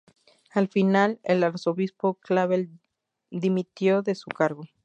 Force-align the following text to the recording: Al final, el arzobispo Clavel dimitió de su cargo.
Al 0.49 0.67
final, 0.67 1.19
el 1.21 1.43
arzobispo 1.43 2.15
Clavel 2.15 2.71
dimitió 3.29 4.01
de 4.01 4.15
su 4.15 4.31
cargo. 4.31 4.63